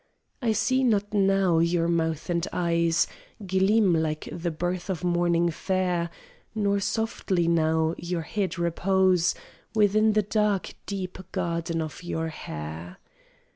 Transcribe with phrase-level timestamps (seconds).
[0.41, 3.05] I see not now your mouth and eyes
[3.45, 6.09] Gleam, like the birth of morning fair,
[6.55, 9.35] Nor softly now your head repose
[9.75, 12.97] Within the dark deep garden of your hair.